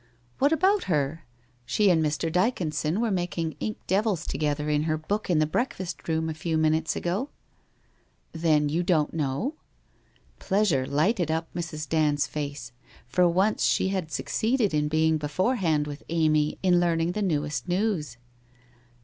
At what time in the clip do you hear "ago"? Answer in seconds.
6.95-7.29